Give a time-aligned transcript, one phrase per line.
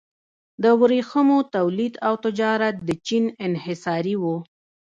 [0.63, 4.23] د ورېښمو تولید او تجارت د چین انحصاري و.